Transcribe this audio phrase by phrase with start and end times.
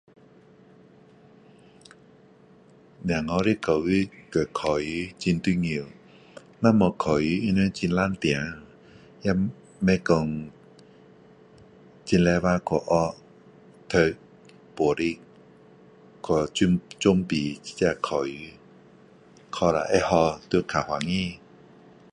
[3.09, 4.85] 小孩的教育和考书
[5.23, 5.85] 很重要，
[6.59, 8.61] 那无考书他们很懒惰，
[9.21, 10.51] 也不讲，很
[12.03, 13.15] 勤劳去学，
[13.89, 14.17] 读，
[14.73, 15.19] 补习，
[16.23, 18.31] 去准准备这个考书。
[19.51, 21.37] 考了会好，就很欢喜。